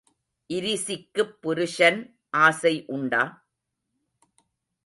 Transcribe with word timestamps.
இரிசிக்குப் 0.49 1.35
புருஷன் 1.41 1.99
ஆசை 2.37 2.85
உண்டா? 2.87 3.23